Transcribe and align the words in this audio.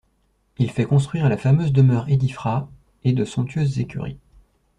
Il 0.57 0.71
fait 0.71 0.85
construire 0.85 1.29
la 1.29 1.37
fameuse 1.37 1.71
demeure 1.71 2.09
Edifra 2.09 2.67
et 3.03 3.13
de 3.13 3.23
somptueuses 3.23 3.77
écuries. 3.77 4.17